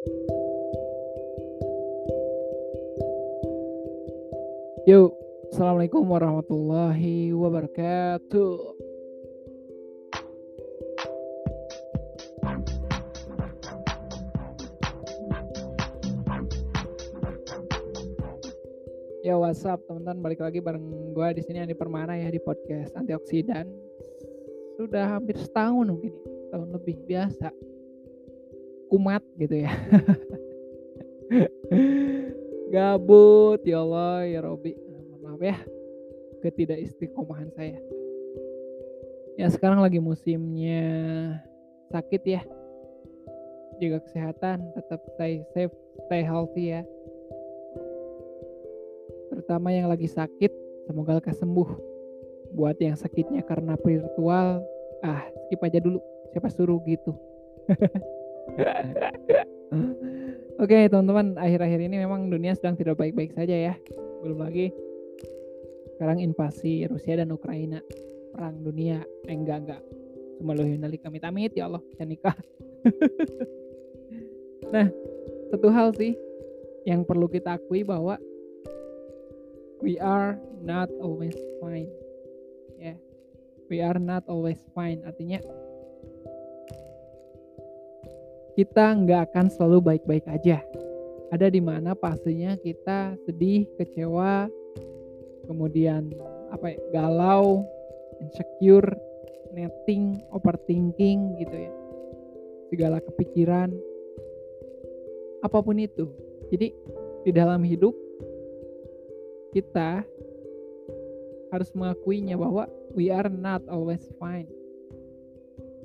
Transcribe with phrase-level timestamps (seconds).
[0.00, 0.16] Yuk,
[5.52, 8.80] Assalamualaikum warahmatullahi wabarakatuh.
[19.20, 23.68] Ya WhatsApp teman-teman balik lagi bareng gue di sini Andi Permana ya di podcast antioksidan.
[24.80, 27.52] Sudah hampir setahun mungkin ya, tahun lebih biasa.
[28.90, 29.70] Kumat gitu ya.
[32.74, 34.74] Gabut ya Allah ya Robi.
[35.22, 35.56] Maaf ya
[36.42, 37.78] ketidak istiqomahan saya.
[39.38, 41.38] Ya sekarang lagi musimnya
[41.94, 42.42] sakit ya.
[43.80, 45.72] Jaga kesehatan, tetap stay safe,
[46.04, 46.84] stay healthy ya
[49.30, 50.50] terutama yang lagi sakit
[50.84, 51.70] semoga lekas sembuh
[52.52, 54.66] buat yang sakitnya karena virtual
[55.06, 56.02] ah skip aja dulu
[56.34, 57.14] siapa suruh gitu
[60.62, 63.74] oke teman-teman akhir-akhir ini memang dunia sedang tidak baik-baik saja ya.
[64.20, 64.74] Belum lagi
[65.96, 67.80] sekarang invasi Rusia dan Ukraina
[68.32, 69.04] perang dunia.
[69.28, 69.82] Eh, enggak enggak.
[70.40, 72.36] Semeluhi kami tamit ya Allah bisa nikah.
[74.70, 74.86] Nah
[75.50, 76.14] satu hal sih
[76.86, 78.22] yang perlu kita akui bahwa
[79.82, 81.90] we are not always fine.
[82.78, 82.96] Ya yeah.
[83.66, 85.02] we are not always fine.
[85.02, 85.42] Artinya
[88.60, 90.60] kita nggak akan selalu baik-baik aja
[91.32, 94.52] ada di mana pastinya kita sedih kecewa
[95.48, 96.12] kemudian
[96.52, 97.64] apa ya, galau
[98.20, 98.92] insecure
[99.56, 101.72] netting overthinking gitu ya
[102.68, 103.72] segala kepikiran
[105.40, 106.12] apa pun itu
[106.52, 106.68] jadi
[107.24, 107.96] di dalam hidup
[109.56, 110.04] kita
[111.48, 114.46] harus mengakuinya bahwa we are not always fine.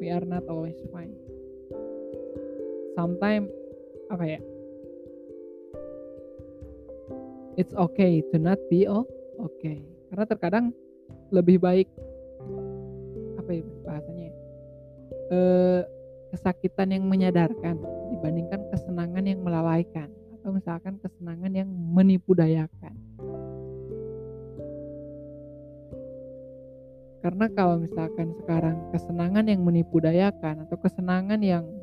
[0.00, 1.12] We are not always fine.
[3.00, 3.48] Sometimes
[4.12, 4.40] apa ya?
[7.56, 9.08] It's okay to not be all
[9.40, 9.80] okay.
[10.12, 10.76] Karena terkadang
[11.32, 11.88] lebih baik
[13.40, 14.28] apa ya bahasanya?
[15.32, 15.80] Eh,
[16.36, 17.80] kesakitan yang menyadarkan
[18.12, 23.00] dibandingkan kesenangan yang melalaikan atau misalkan kesenangan yang menipu dayakan.
[27.24, 31.79] Karena kalau misalkan sekarang kesenangan yang menipu dayakan atau kesenangan yang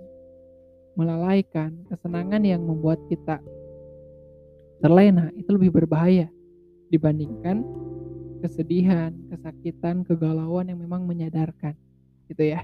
[0.98, 3.38] melalaikan, kesenangan yang membuat kita
[4.82, 6.30] terlena itu lebih berbahaya
[6.90, 7.62] dibandingkan
[8.42, 11.74] kesedihan, kesakitan, kegalauan yang memang menyadarkan.
[12.30, 12.62] Gitu ya.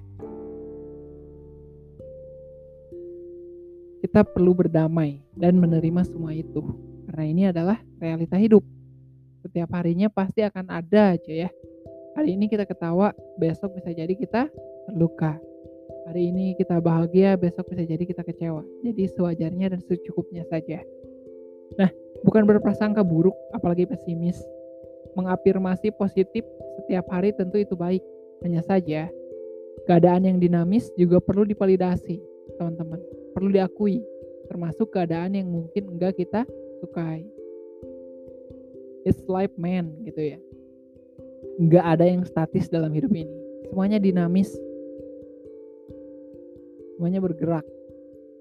[4.03, 6.61] Kita perlu berdamai dan menerima semua itu.
[7.09, 8.61] Karena ini adalah realita hidup.
[9.41, 11.49] Setiap harinya pasti akan ada aja ya
[12.13, 13.11] hari ini kita ketawa,
[13.41, 14.47] besok bisa jadi kita
[14.89, 15.37] terluka.
[16.03, 18.61] Hari ini kita bahagia, besok bisa jadi kita kecewa.
[18.83, 20.83] Jadi sewajarnya dan secukupnya saja.
[21.79, 21.89] Nah,
[22.27, 24.39] bukan berprasangka buruk, apalagi pesimis.
[25.13, 26.43] Mengafirmasi positif
[26.81, 28.03] setiap hari tentu itu baik.
[28.43, 29.07] Hanya saja,
[29.87, 32.19] keadaan yang dinamis juga perlu dipalidasi,
[32.59, 32.99] teman-teman.
[33.31, 34.03] Perlu diakui,
[34.51, 36.43] termasuk keadaan yang mungkin enggak kita
[36.83, 37.23] sukai.
[39.07, 40.39] It's life man gitu ya
[41.61, 43.29] nggak ada yang statis dalam hidup ini
[43.69, 44.49] semuanya dinamis
[46.95, 47.65] semuanya bergerak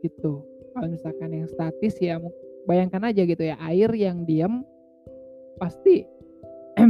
[0.02, 0.44] gitu.
[0.72, 2.16] Kalau misalkan yang statis ya
[2.64, 4.64] bayangkan aja gitu ya air yang diam
[5.60, 6.06] pasti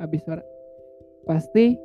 [0.00, 0.44] habis suara
[1.24, 1.78] pasti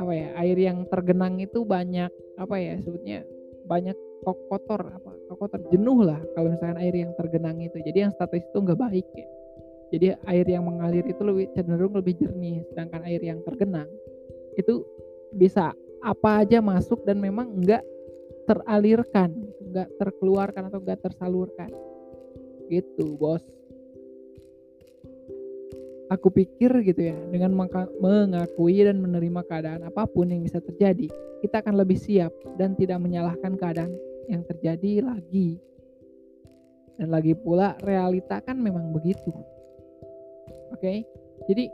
[0.00, 2.08] apa ya air yang tergenang itu banyak
[2.40, 3.20] apa ya sebutnya
[3.68, 7.80] banyak kotor apa kotor jenuh lah kalau misalkan air yang tergenang itu.
[7.80, 9.28] Jadi yang statis itu nggak baik ya.
[9.90, 13.90] Jadi air yang mengalir itu lebih cenderung lebih jernih, sedangkan air yang tergenang
[14.54, 14.86] itu
[15.34, 17.84] bisa apa aja masuk dan memang enggak
[18.48, 21.70] teralirkan, enggak terkeluarkan atau enggak tersalurkan.
[22.68, 23.42] Gitu, Bos.
[26.10, 27.54] Aku pikir gitu ya, dengan
[28.02, 31.06] mengakui dan menerima keadaan apa pun yang bisa terjadi,
[31.38, 33.94] kita akan lebih siap dan tidak menyalahkan keadaan
[34.26, 35.62] yang terjadi lagi.
[36.98, 39.30] Dan lagi pula realita kan memang begitu
[40.80, 41.04] okay?
[41.44, 41.68] jadi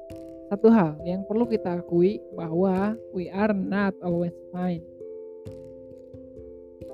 [0.46, 4.82] satu hal yang perlu kita akui bahwa we are not always fine.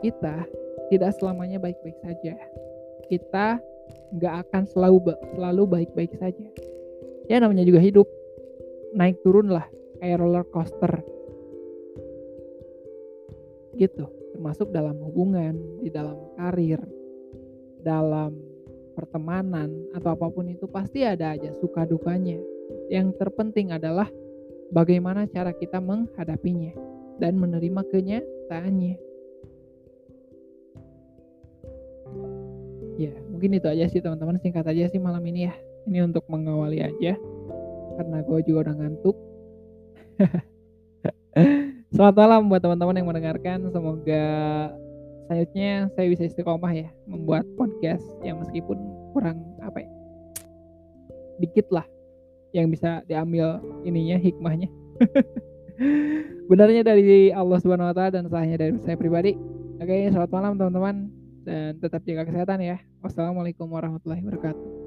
[0.00, 0.48] Kita
[0.88, 2.34] tidak selamanya baik-baik saja.
[3.06, 3.60] Kita
[4.16, 6.48] nggak akan selalu selalu baik-baik saja.
[7.28, 8.08] Ya namanya juga hidup.
[8.96, 9.68] Naik turun lah
[10.00, 11.04] kayak roller coaster.
[13.76, 14.04] Gitu.
[14.32, 16.80] Termasuk dalam hubungan di dalam karir
[17.82, 18.38] dalam
[18.94, 22.38] pertemanan atau apa pun itu pasti ada aja suka dukanya.
[22.92, 24.08] Yang terpenting adalah
[24.72, 26.72] bagaimana cara kita menghadapinya
[27.20, 28.96] dan menerima kenyataannya.
[33.00, 35.54] Ya, mungkin itu aja sih teman-teman, singkat aja sih malam ini ya.
[35.88, 37.18] Ini untuk mengawali aja,
[37.98, 39.16] karena gue juga udah ngantuk.
[41.92, 44.24] Selamat malam buat teman-teman yang mendengarkan, semoga
[45.26, 48.78] selanjutnya saya bisa istiqomah ya, membuat podcast yang meskipun
[49.16, 49.90] kurang apa ya,
[51.40, 51.88] dikit lah
[52.52, 54.68] yang bisa diambil ininya hikmahnya.
[56.50, 59.34] Benarnya dari Allah Subhanahu wa taala dan salahnya dari saya pribadi.
[59.80, 61.10] Oke, selamat malam teman-teman
[61.42, 62.76] dan tetap jaga kesehatan ya.
[63.02, 64.81] Wassalamualaikum warahmatullahi wabarakatuh.